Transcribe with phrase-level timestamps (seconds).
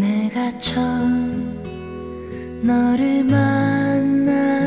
[0.00, 1.60] 내가 처음
[2.62, 3.22] 너를
[4.24, 4.60] 만났을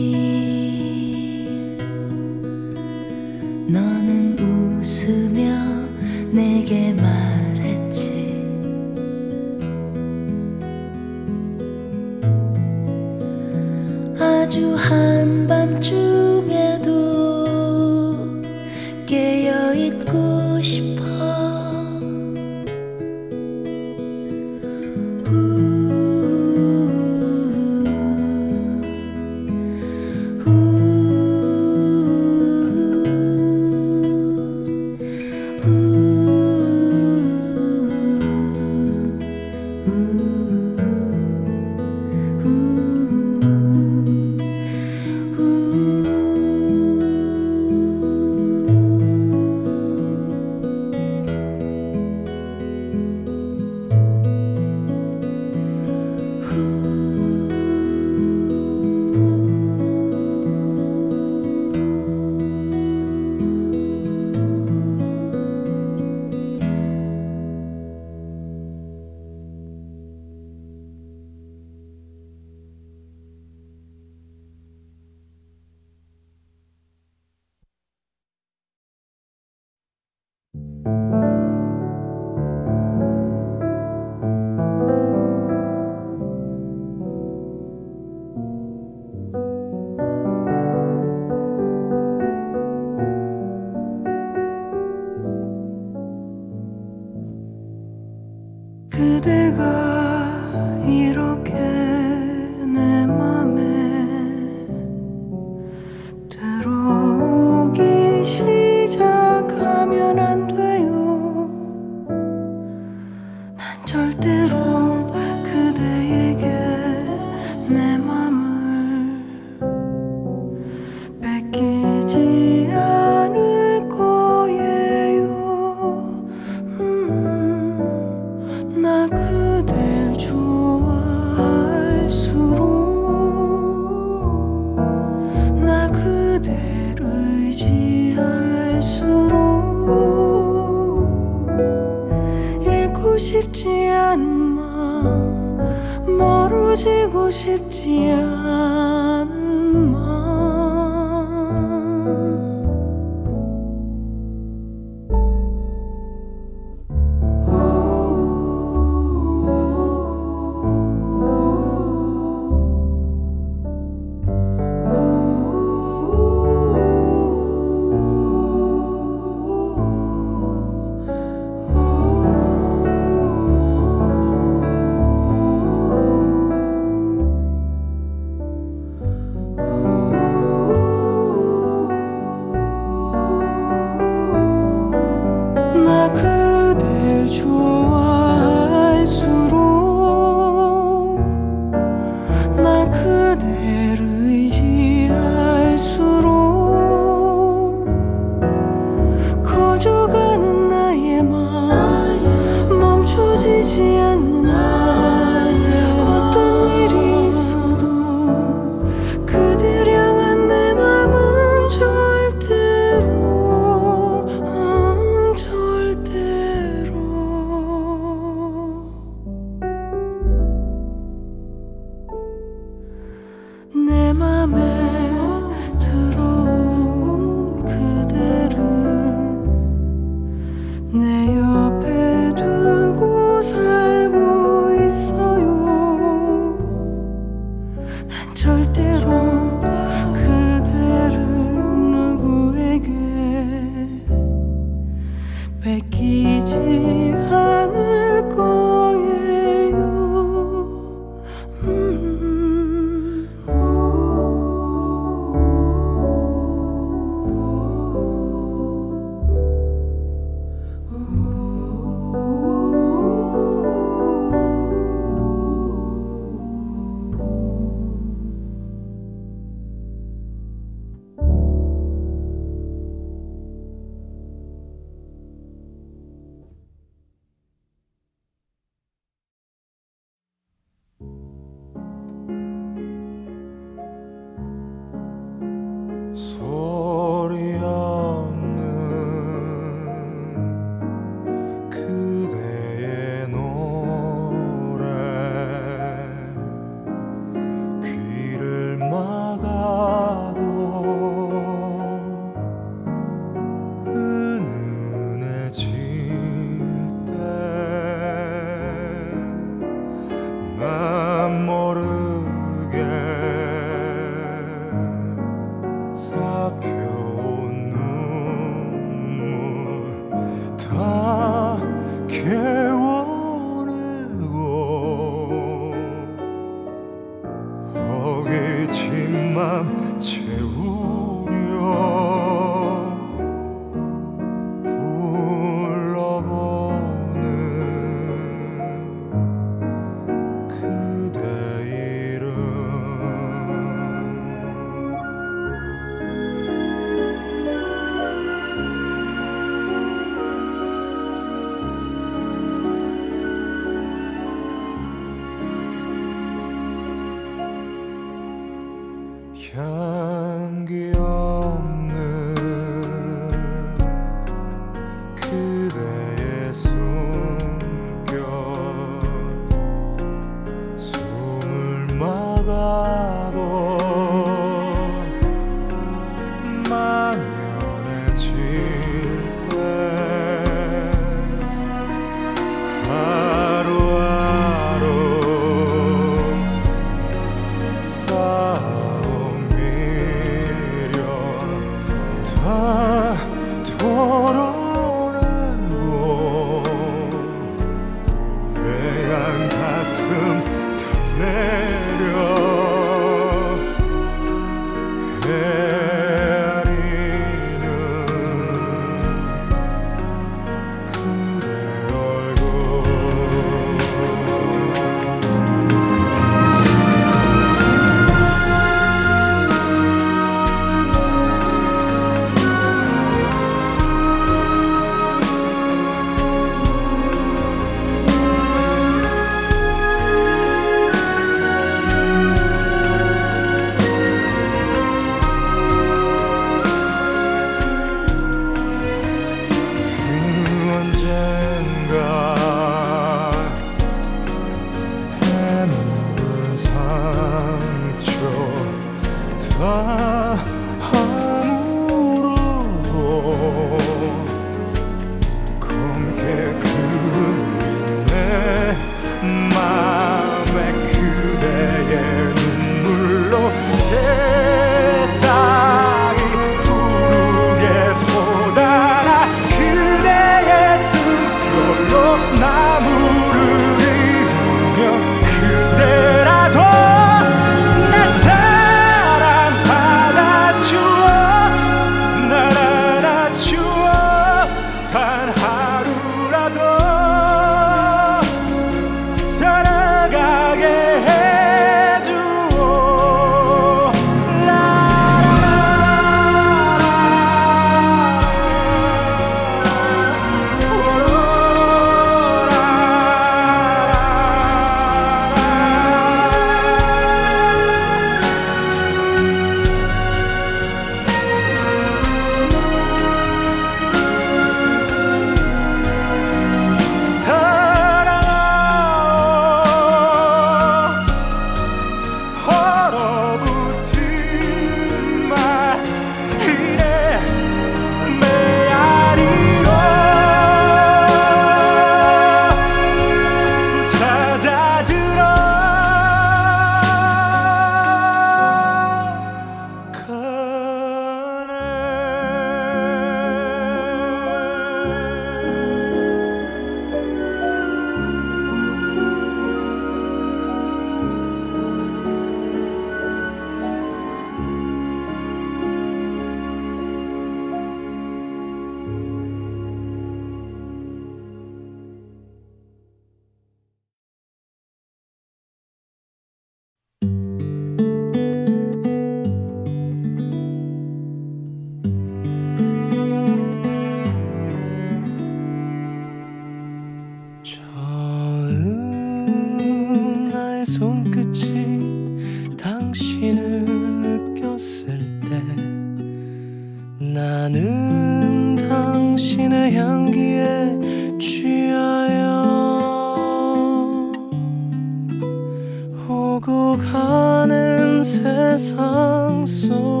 [598.57, 600.00] 세상 속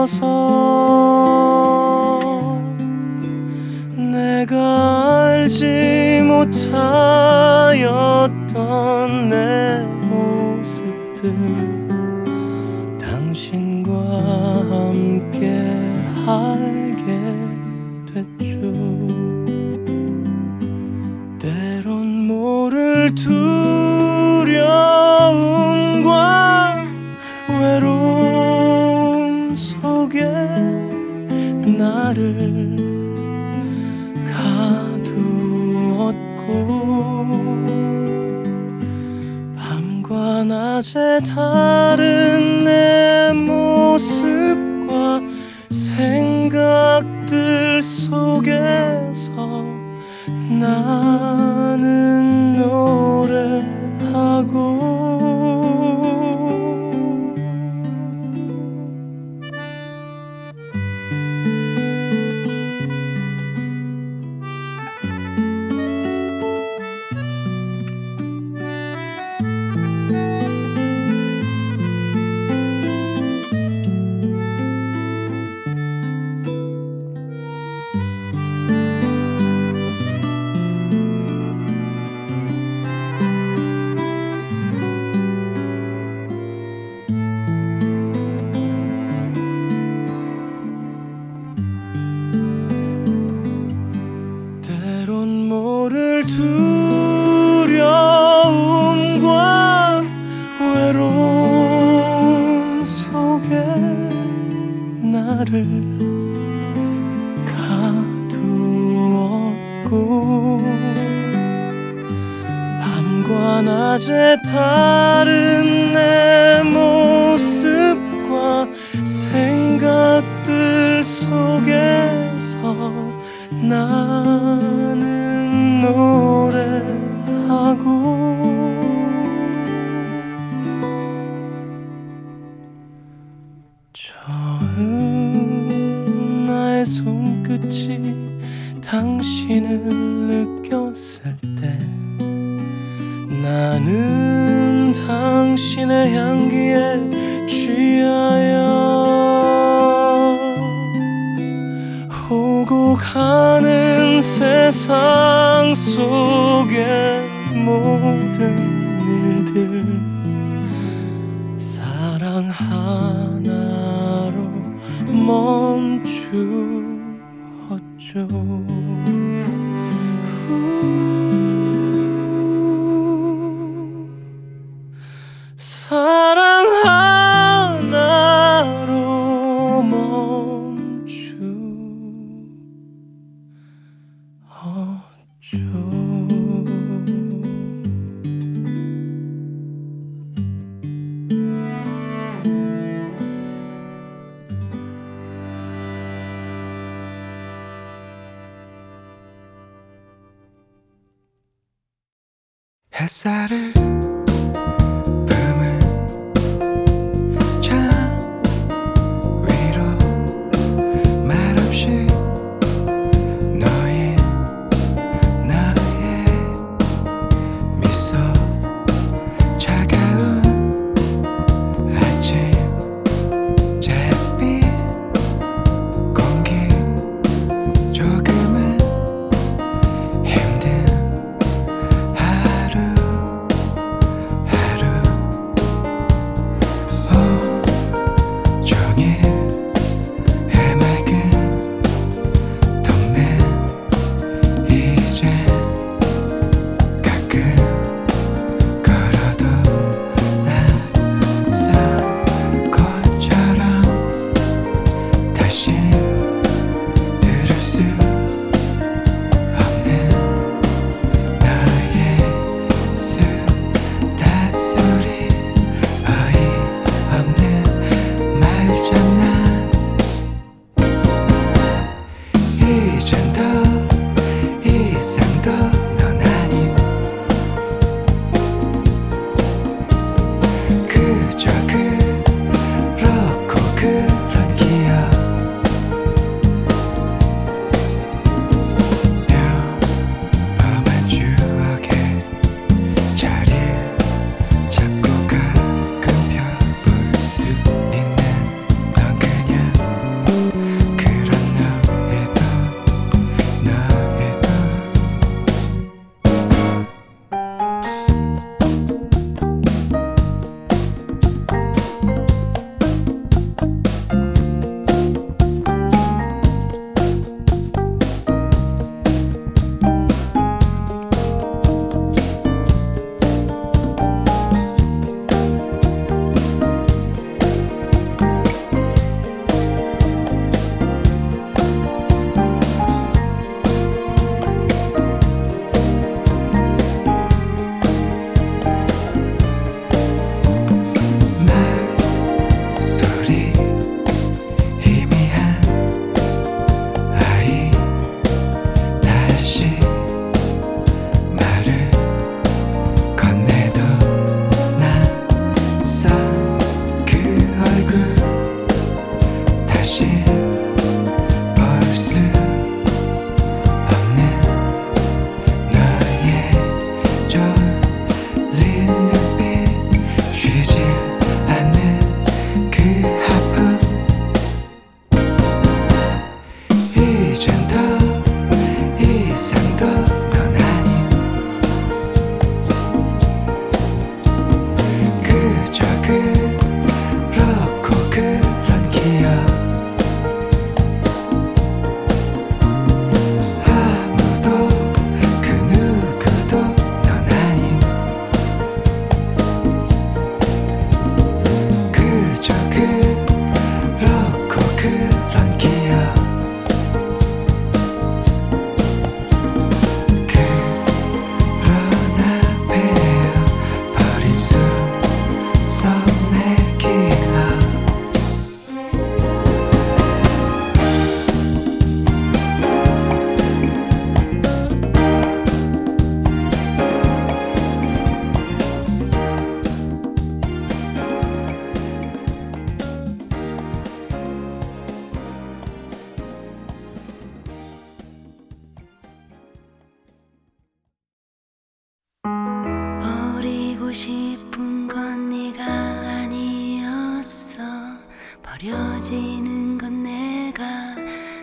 [0.00, 0.39] hermoso.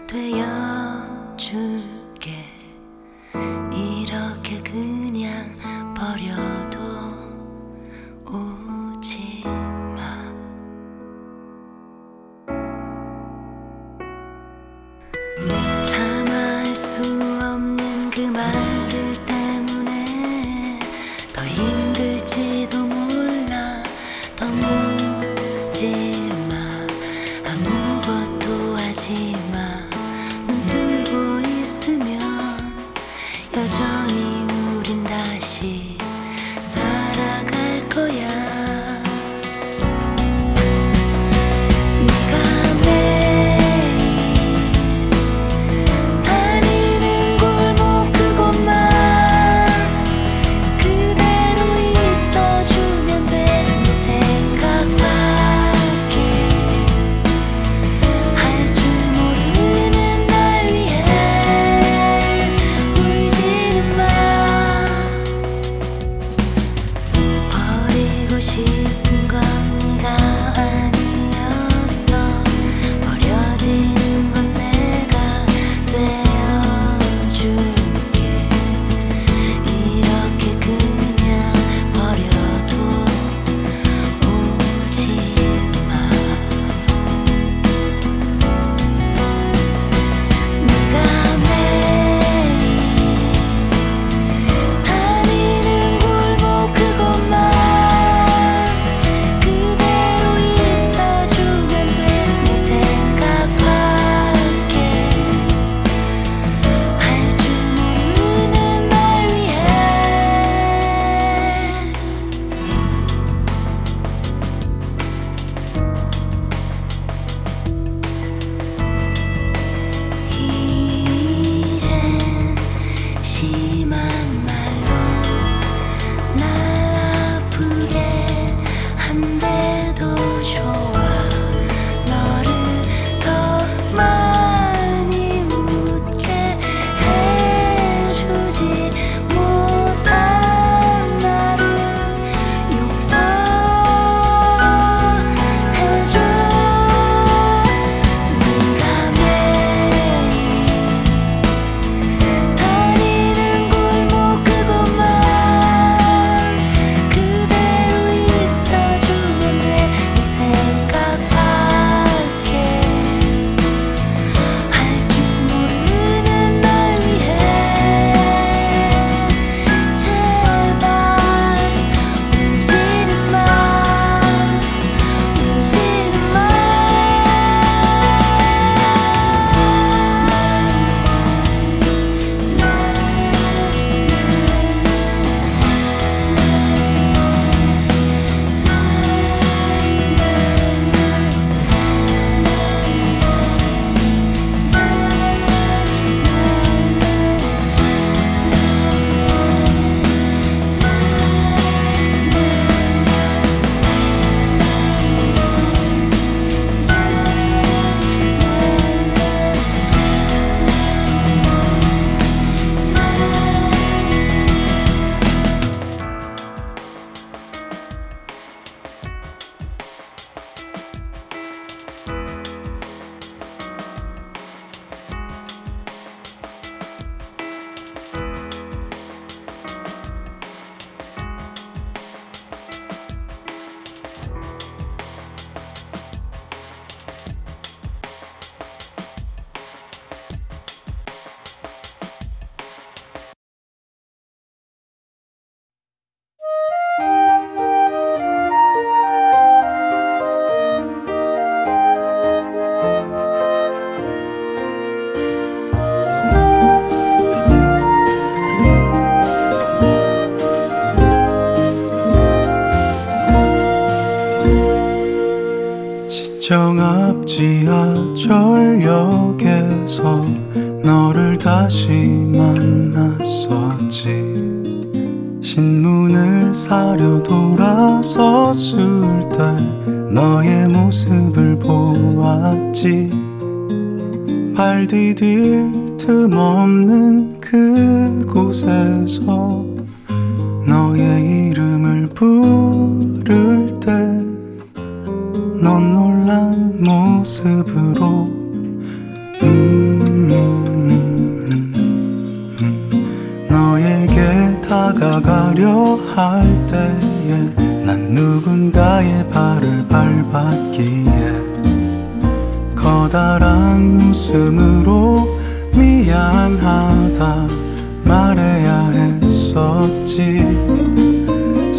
[0.07, 1.05] 对呀，
[1.37, 1.96] 这。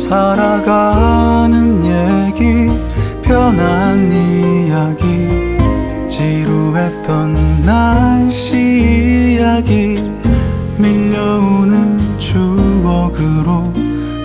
[0.09, 2.67] 살아가는 얘기
[3.23, 5.29] 편한 이야기
[6.09, 7.35] 지루했던
[7.67, 10.03] 날씨 이야기
[10.79, 13.71] 밀려오는 추억으로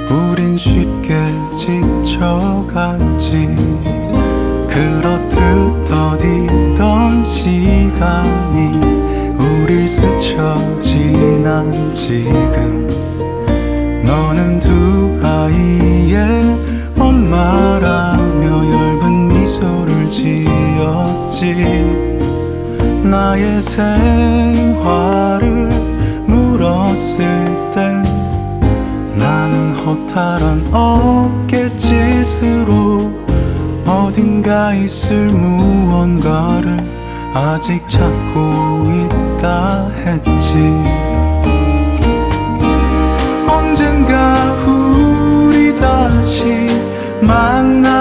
[0.10, 1.22] 우린 쉽게
[1.58, 3.54] 지쳐갔지.
[4.70, 8.80] 그렇듯 더디던 시간이
[9.38, 12.93] 우릴 스쳐 지난 지금
[14.34, 16.18] 너는 두 아이의
[16.98, 21.54] 엄마라며 엷은 미소를 지었지.
[23.04, 24.90] 나의 생활을
[26.26, 28.02] 물었을 때
[29.16, 32.34] 나는 허탈한 어깨짓으로
[33.86, 36.80] 어딘가 있을 무언가를
[37.36, 41.13] 아직 찾고 있다 했지
[47.64, 47.93] 만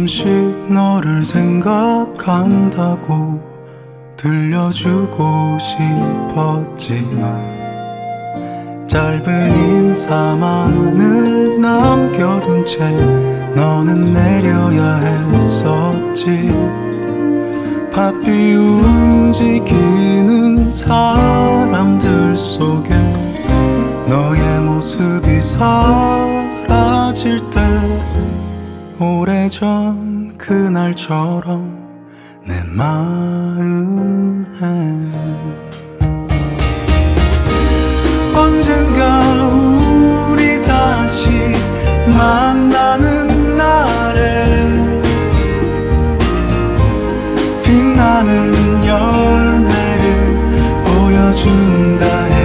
[0.00, 3.40] 가끔씩 너를 생각한다고
[4.16, 5.58] 들려주고
[6.78, 7.60] 싶었지만
[8.86, 12.90] 짧은 인사만을 남겨둔 채
[13.54, 16.50] 너는 내려야 했었지.
[17.92, 22.88] 바삐 움직이는 사람들 속에
[24.08, 27.60] 너의 모습이 사라질 때
[29.02, 31.76] 오래 전 그날처럼
[32.46, 34.46] 내 마음에
[38.32, 39.20] 언젠가
[40.30, 41.30] 우리 다시
[42.16, 44.46] 만나는 날에
[47.64, 50.14] 빛나는 열매를
[50.84, 52.39] 보여준다 했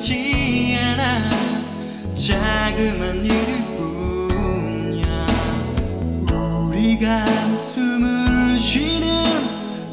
[0.00, 1.28] 있지 않아.
[2.14, 5.26] 자그만 일일 뿐이야.
[6.32, 7.26] 우리가
[7.74, 9.24] 숨을 쉬는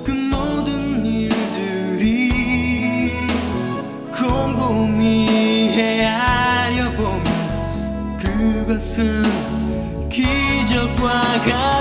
[0.05, 2.31] 그 모든 일들이
[4.17, 5.27] 곰곰이
[5.73, 9.23] 헤아려 보면 그것은
[10.09, 11.76] 기적과 같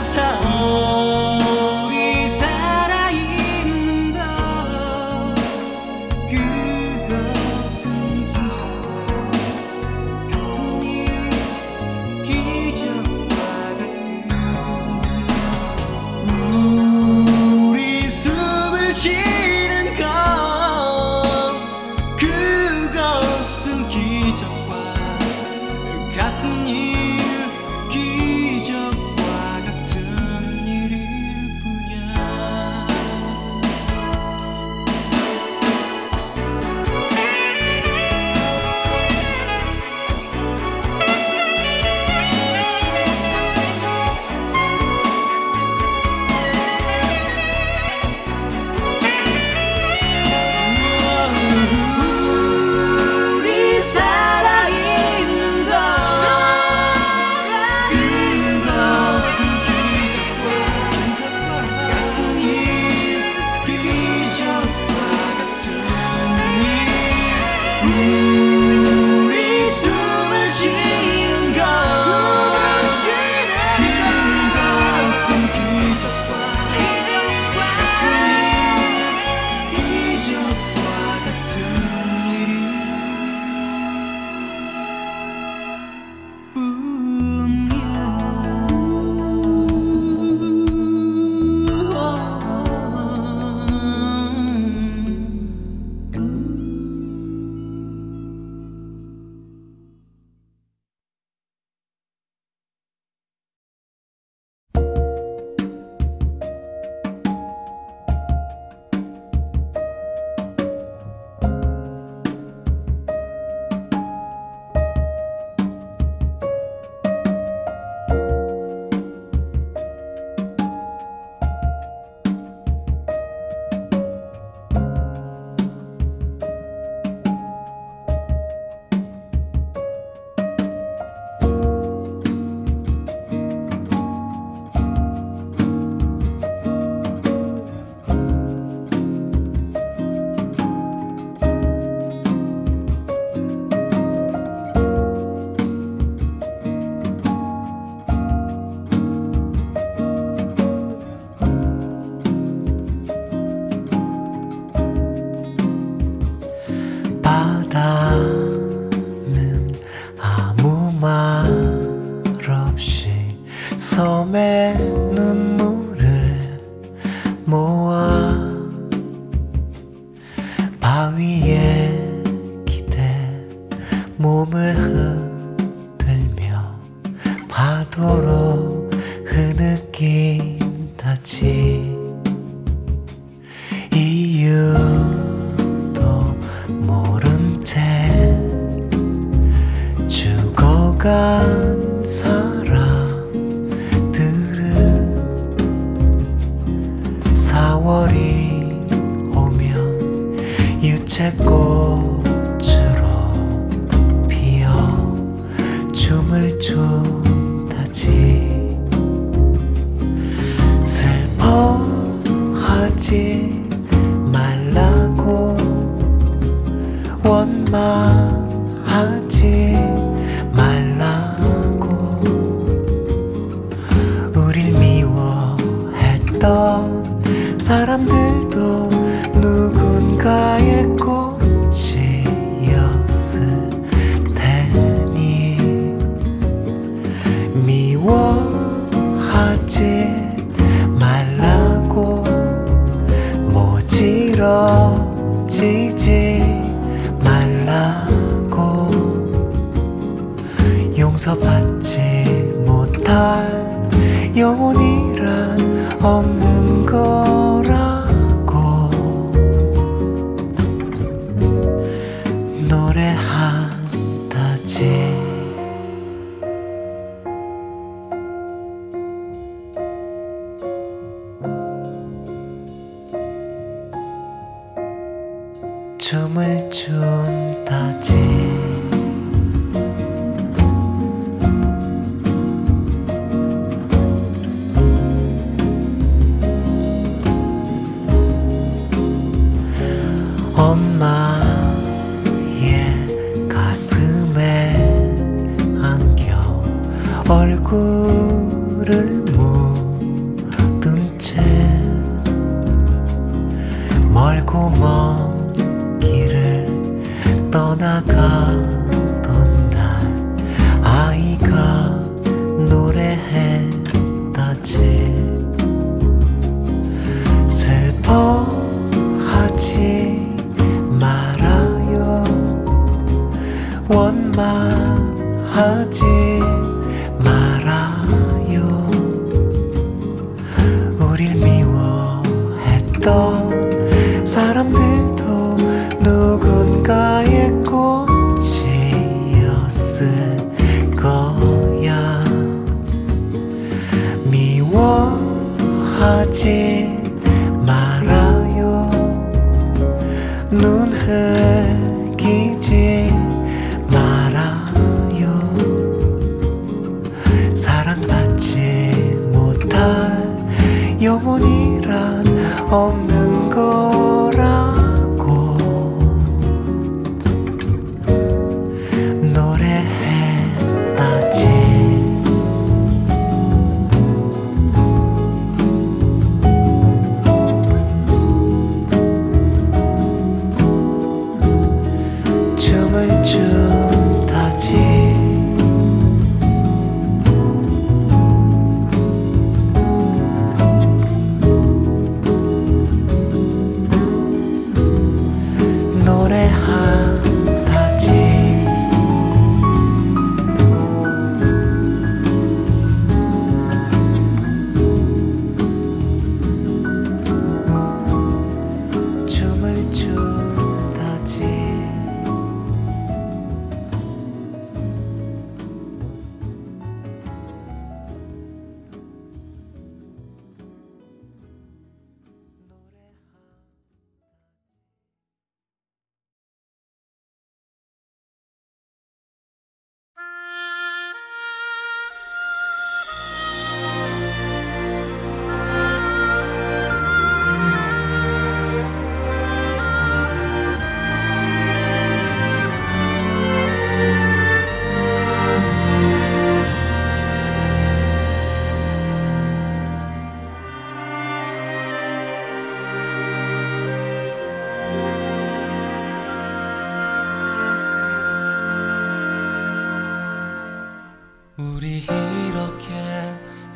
[461.59, 462.93] 우리 이렇게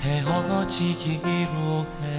[0.00, 2.18] 헤어지기로 해.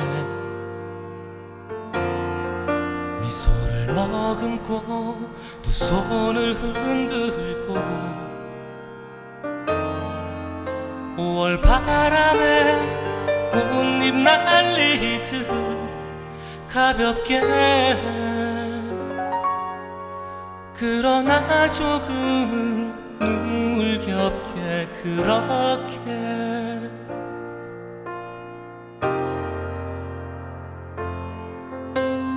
[3.21, 5.29] 미소를 머금고
[5.61, 7.75] 두 손을 흔들고
[11.17, 15.47] 5월 바람에 꽃잎 날리듯
[16.67, 17.39] 가볍게
[20.73, 25.95] 그러나 조금은 눈물겹게 그렇게.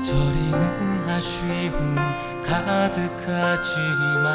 [0.02, 1.96] 저리는 아쉬움
[2.44, 4.28] 가득하지만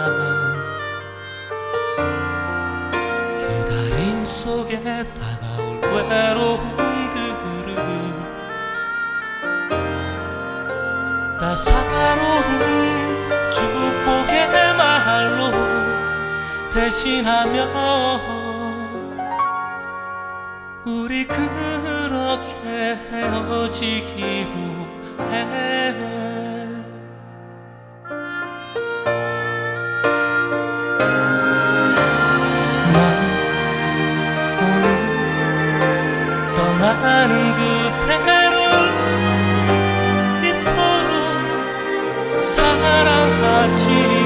[3.38, 4.82] 기다림 속에
[5.14, 7.70] 다가올 외로움들을
[11.40, 12.99] 따사로운
[16.72, 17.66] 대신하며
[20.86, 24.60] 우리 그렇게 헤어지기로
[25.32, 25.90] 해
[32.94, 33.10] 난
[34.62, 34.86] 오늘
[36.56, 38.56] 떠나는 그대를
[40.44, 44.19] 이토록 사랑하지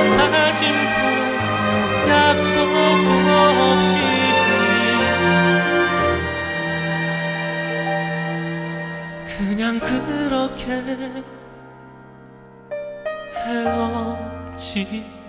[0.00, 0.98] 어떤 다짐도
[2.08, 2.54] 약속
[3.60, 3.94] 없이.
[9.36, 10.64] 그냥 그렇게
[13.46, 15.19] 헤어지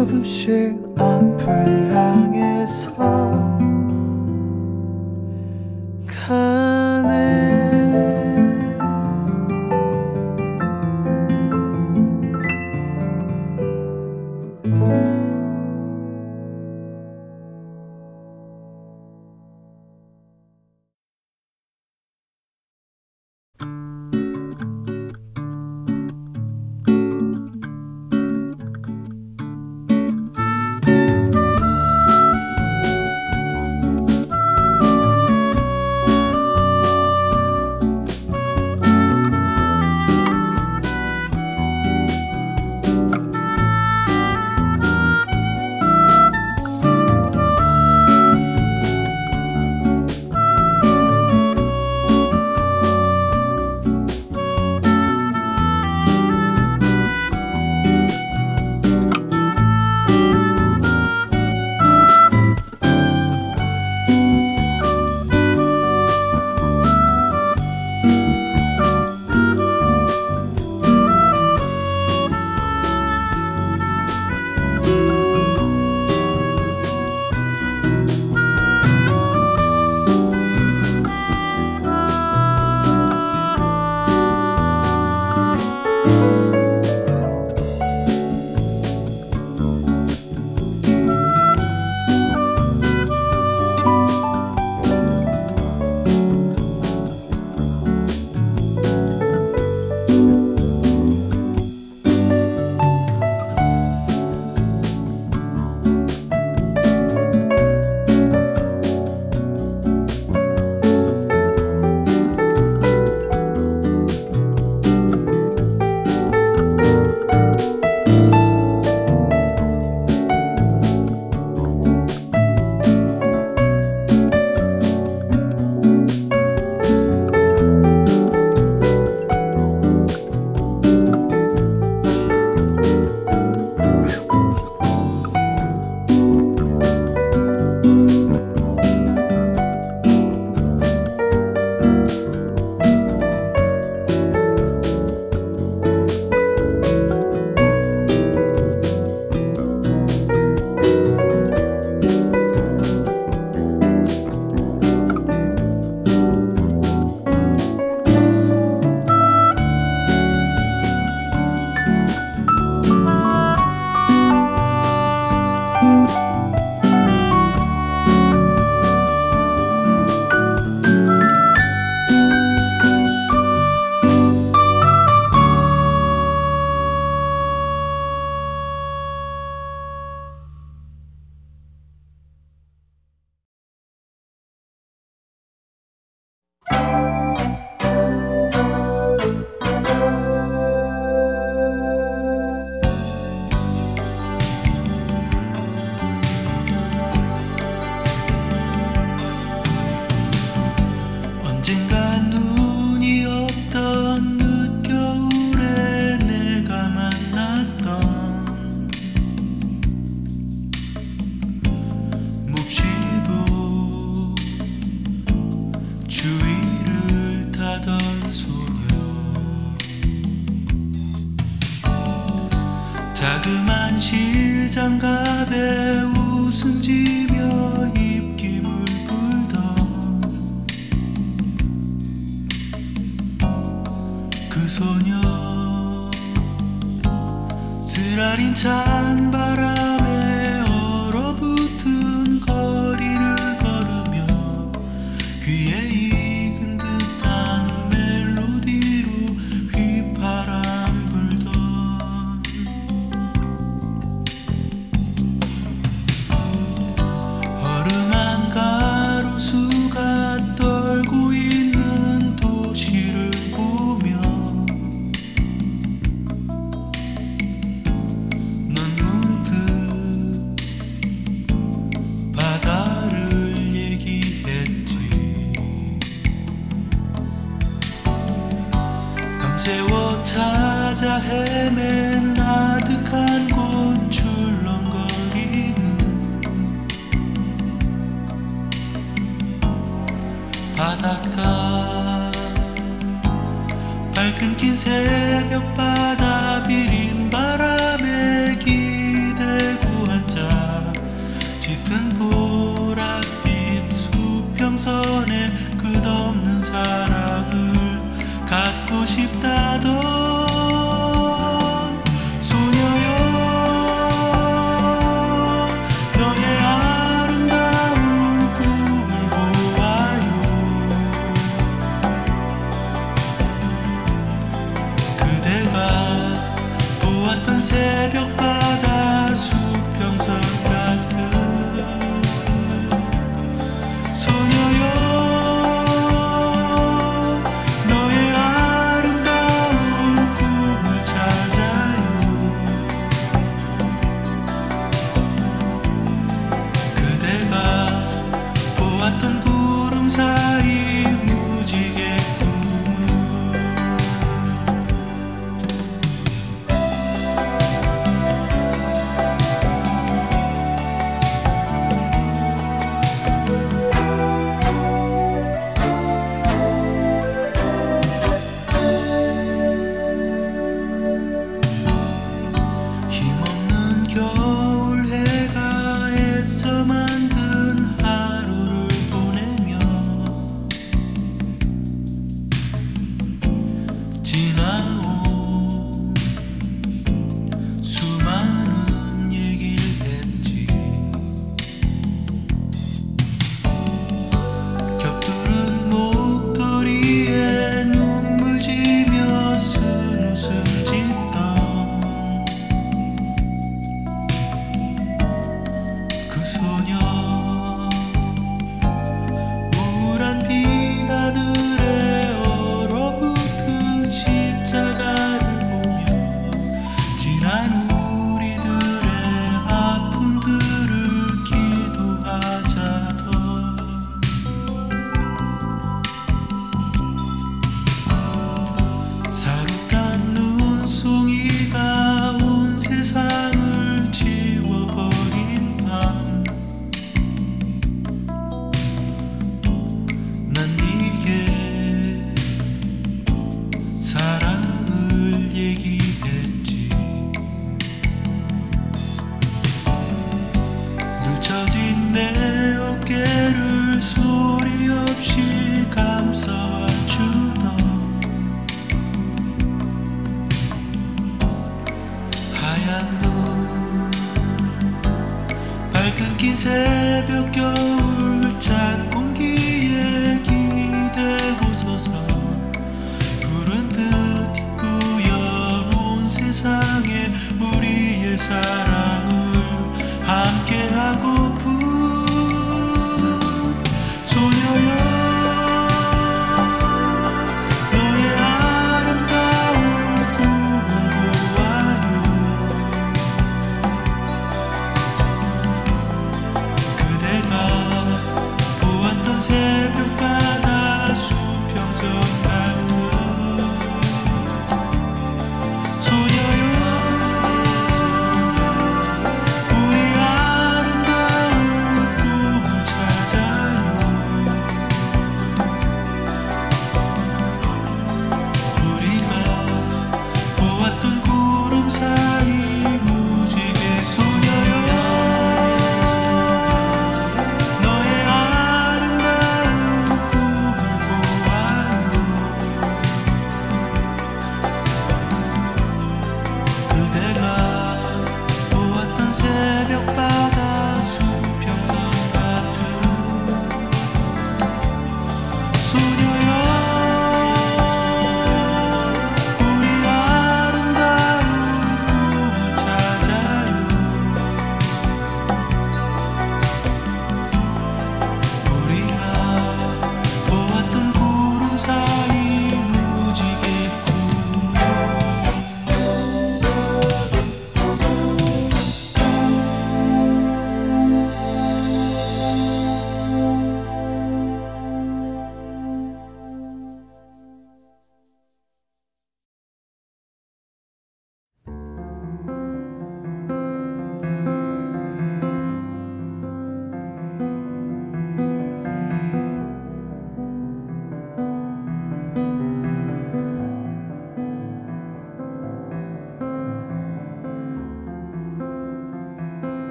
[0.00, 3.09] 조금씩 앞을 향해서